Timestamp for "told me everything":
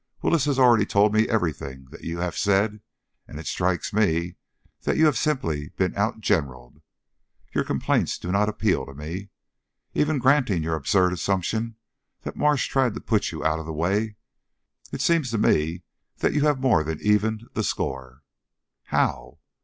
0.87-1.85